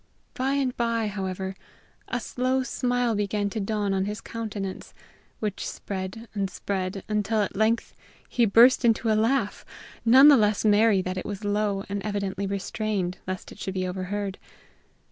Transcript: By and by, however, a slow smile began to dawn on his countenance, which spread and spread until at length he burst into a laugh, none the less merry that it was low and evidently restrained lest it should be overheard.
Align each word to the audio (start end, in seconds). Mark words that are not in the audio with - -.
By 0.33 0.53
and 0.53 0.75
by, 0.75 1.09
however, 1.09 1.53
a 2.07 2.19
slow 2.19 2.63
smile 2.63 3.13
began 3.13 3.51
to 3.51 3.59
dawn 3.59 3.93
on 3.93 4.05
his 4.05 4.19
countenance, 4.19 4.95
which 5.39 5.67
spread 5.69 6.27
and 6.33 6.49
spread 6.49 7.03
until 7.07 7.41
at 7.41 7.55
length 7.55 7.93
he 8.27 8.45
burst 8.45 8.83
into 8.83 9.11
a 9.11 9.13
laugh, 9.13 9.63
none 10.03 10.27
the 10.27 10.37
less 10.37 10.65
merry 10.65 11.03
that 11.03 11.17
it 11.19 11.25
was 11.27 11.43
low 11.45 11.83
and 11.87 12.01
evidently 12.01 12.47
restrained 12.47 13.19
lest 13.27 13.51
it 13.51 13.59
should 13.59 13.75
be 13.75 13.87
overheard. 13.87 14.39